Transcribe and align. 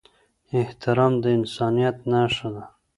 احترام 0.59 1.13
د 1.23 1.25
انسانيت 1.37 1.97
نښه 2.11 2.49
ده. 2.55 2.63